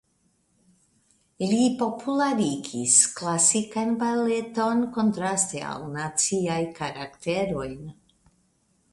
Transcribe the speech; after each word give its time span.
Li 1.49 1.65
popularigis 1.81 2.95
klasikan 3.19 3.91
baleton 4.03 4.81
kontraste 4.95 5.61
al 5.73 5.85
naciaj 5.97 6.59
karakterojn. 6.81 7.85